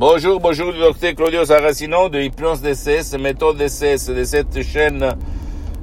[0.00, 5.06] Bonjour, bonjour, docteur Claudio Saracino de Hypnose DCS, méthode DCS de cette chaîne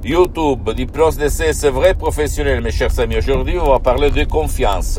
[0.02, 3.18] YouTube d'Hypnose DCS vrai professionnel, mes chers amis.
[3.18, 4.98] Aujourd'hui, on va parler de confiance.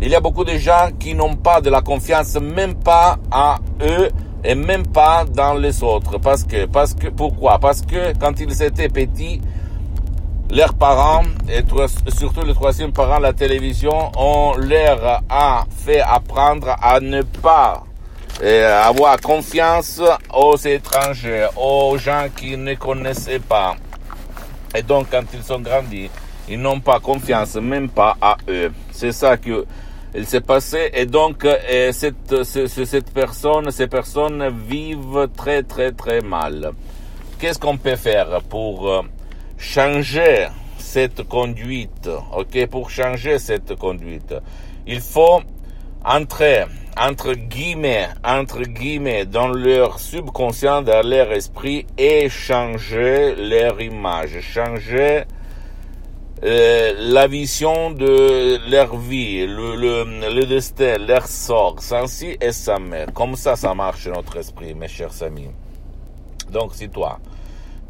[0.00, 3.56] Il y a beaucoup de gens qui n'ont pas de la confiance, même pas à
[3.82, 4.10] eux
[4.44, 6.18] et même pas dans les autres.
[6.18, 7.58] Parce que, parce que, pourquoi?
[7.58, 9.40] Parce que quand ils étaient petits,
[10.52, 11.64] leurs parents, et
[12.16, 17.82] surtout le troisième parent, la télévision, on leur a fait apprendre à ne pas
[18.42, 20.00] euh, avoir confiance
[20.32, 23.76] aux étrangers, aux gens qui ne connaissaient pas.
[24.74, 26.10] Et donc, quand ils sont grandis,
[26.48, 28.72] ils n'ont pas confiance, même pas à eux.
[28.90, 29.64] C'est ça que
[30.16, 30.90] il s'est passé.
[30.94, 36.72] Et donc, euh, cette, cette personne, ces personnes vivent très, très, très mal.
[37.38, 39.02] Qu'est-ce qu'on peut faire pour euh,
[39.58, 40.48] changer
[40.78, 42.08] cette conduite?
[42.36, 44.34] Ok, pour changer cette conduite,
[44.86, 45.40] il faut
[46.04, 46.64] entrer
[46.96, 55.24] entre guillemets, entre guillemets, dans leur subconscient, dans leur esprit et changer leur image, changer
[56.44, 62.78] euh, la vision de leur vie, le, le, le destin, leur sort, si et sa
[62.78, 63.12] mère.
[63.12, 65.50] Comme ça, ça marche notre esprit, mes chers amis.
[66.50, 67.18] Donc, si toi,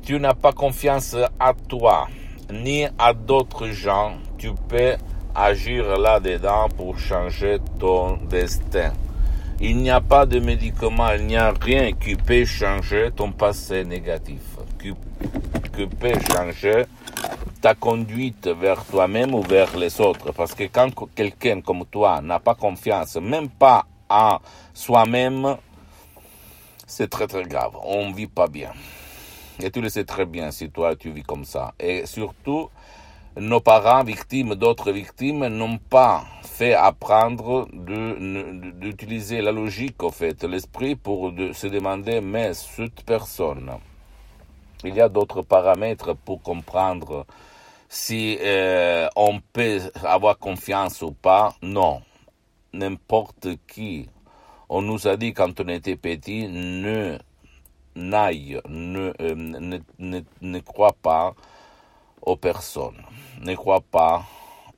[0.02, 2.06] tu n'as pas confiance à toi,
[2.50, 4.94] ni à d'autres gens, tu peux
[5.34, 8.92] agir là-dedans pour changer ton destin.
[9.60, 13.84] Il n'y a pas de médicament, il n'y a rien qui peut changer ton passé
[13.84, 14.42] négatif,
[14.80, 14.92] qui,
[15.74, 16.84] qui peut changer
[17.60, 20.32] ta conduite vers toi-même ou vers les autres.
[20.32, 24.38] Parce que quand quelqu'un comme toi n'a pas confiance, même pas en
[24.72, 25.56] soi-même,
[26.86, 27.72] c'est très très grave.
[27.84, 28.70] On ne vit pas bien.
[29.62, 31.72] Et tu le sais très bien si toi tu vis comme ça.
[31.78, 32.68] Et surtout,
[33.36, 40.94] nos parents victimes d'autres victimes n'ont pas fait apprendre d'utiliser la logique, au fait, l'esprit
[40.94, 43.72] pour se demander, mais cette personne,
[44.84, 47.26] il y a d'autres paramètres pour comprendre
[47.88, 51.54] si euh, on peut avoir confiance ou pas.
[51.62, 52.02] Non.
[52.72, 54.08] N'importe qui.
[54.68, 57.18] On nous a dit quand on était petit, ne
[57.96, 61.34] n'aille, ne, euh, ne, ne, ne crois pas
[62.24, 63.02] aux personnes.
[63.40, 64.24] Ne crois pas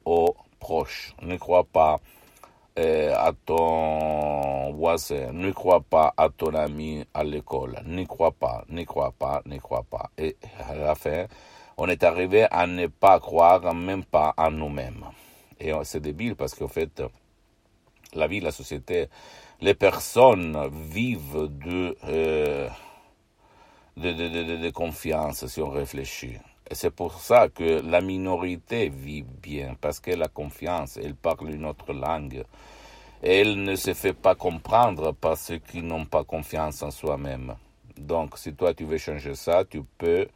[0.05, 1.15] aux proches.
[1.23, 2.01] Ne crois pas
[2.79, 5.33] euh, à ton voisin.
[5.33, 7.81] Ne crois pas à ton ami à l'école.
[7.87, 10.11] Ne crois pas, ne crois pas, ne crois pas.
[10.19, 10.37] Et
[10.69, 11.27] à la fin,
[11.79, 15.05] on est arrivé à ne pas croire même pas à nous-mêmes.
[15.59, 17.03] Et c'est débile parce qu'en fait,
[18.15, 19.09] la vie, la société,
[19.61, 22.69] les personnes vivent de, euh,
[23.97, 26.37] de, de, de, de confiance si on réfléchit.
[26.73, 31.65] C'est pour ça que la minorité vit bien, parce qu'elle a confiance, elle parle une
[31.65, 32.45] autre langue.
[33.23, 37.55] Elle ne se fait pas comprendre par ceux qui n'ont pas confiance en soi-même.
[37.97, 40.27] Donc, si toi tu veux changer ça, tu peux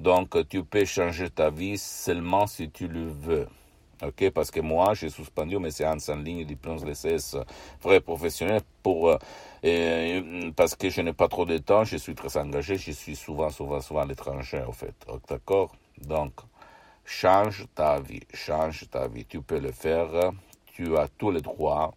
[0.00, 3.48] Donc, tu peux changer ta vie seulement si tu le veux.
[4.02, 7.38] Ok, parce que moi, j'ai suspendu mes séances en ligne d'hypnose DCS
[7.80, 9.16] vrai professionnel pour,
[9.64, 13.16] euh, parce que je n'ai pas trop de temps, je suis très engagé, je suis
[13.16, 14.94] souvent, souvent, souvent à l'étranger, en fait.
[15.30, 15.74] D'accord?
[16.02, 16.32] Donc,
[17.06, 19.24] change ta vie, change ta vie.
[19.24, 20.08] Tu peux le faire,
[20.66, 21.94] tu as tous les droits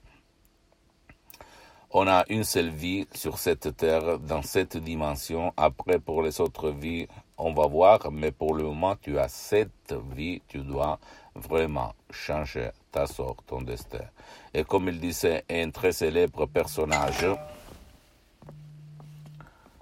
[1.91, 5.53] on a une seule vie sur cette terre, dans cette dimension.
[5.57, 7.07] Après, pour les autres vies,
[7.37, 8.11] on va voir.
[8.11, 10.41] Mais pour le moment, tu as cette vie.
[10.47, 10.99] Tu dois
[11.33, 14.05] vraiment changer ta sort, ton destin.
[14.53, 17.25] Et comme il disait un très célèbre personnage,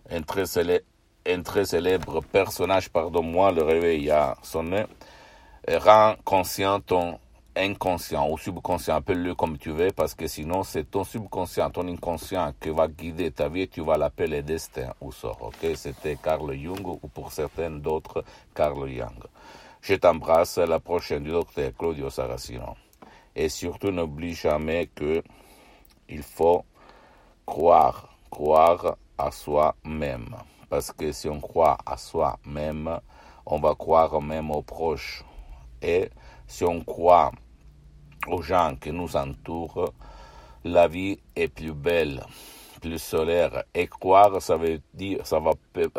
[0.09, 0.85] un très célèbre,
[1.25, 4.85] un très célèbre personnage, pardon-moi, le réveil a sonné,
[5.67, 7.19] rend conscient ton
[7.57, 12.53] inconscient ou subconscient, appelle-le comme tu veux, parce que sinon c'est ton subconscient, ton inconscient
[12.59, 15.37] qui va guider ta vie tu vas l'appeler destin ou sort.
[15.41, 18.23] Ok, c'était Carl Jung ou pour certains d'autres
[18.53, 19.23] Carl Jung.
[19.81, 22.75] Je t'embrasse, la prochaine du docteur Claudio Saracino.
[23.35, 25.23] Et surtout n'oublie jamais que
[26.09, 26.65] il faut
[27.45, 30.35] croire, croire à soi-même.
[30.69, 32.99] Parce que si on croit à soi-même,
[33.45, 35.23] on va croire même aux proches.
[35.81, 36.09] Et
[36.47, 37.31] si on croit
[38.27, 39.93] aux gens qui nous entourent,
[40.63, 42.23] la vie est plus belle,
[42.81, 43.63] plus solaire.
[43.73, 45.51] Et croire, ça veut dire, ça va,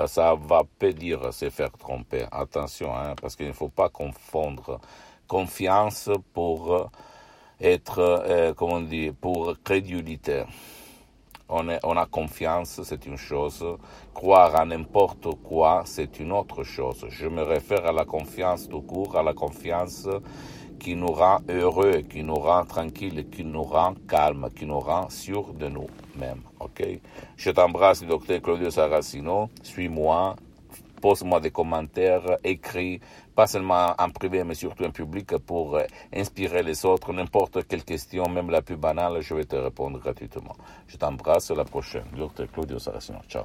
[0.06, 2.26] ça va pas dire se faire tromper.
[2.30, 4.80] Attention, hein, parce qu'il ne faut pas confondre
[5.26, 6.90] confiance pour
[7.60, 10.44] être, euh, comment on dit, pour crédulité.
[11.50, 13.64] On, on a confiance, c'est une chose.
[14.12, 17.06] Croire à n'importe quoi, c'est une autre chose.
[17.08, 20.06] Je me réfère à la confiance tout court, à la confiance
[20.78, 25.08] qui nous rend heureux, qui nous rend tranquille, qui nous rend calme, qui nous rend
[25.10, 26.42] sûr de nous-mêmes.
[26.60, 26.82] Ok?
[27.36, 29.50] Je t'embrasse, docteur Claudio Saracino.
[29.62, 30.36] Suis-moi,
[31.00, 33.00] pose-moi des commentaires, écris,
[33.34, 37.12] pas seulement en privé, mais surtout en public pour euh, inspirer les autres.
[37.12, 40.56] N'importe quelle question, même la plus banale, je vais te répondre gratuitement.
[40.86, 42.06] Je t'embrasse, à la prochaine.
[42.16, 43.18] Docteur Claudio Saracino.
[43.28, 43.44] Ciao.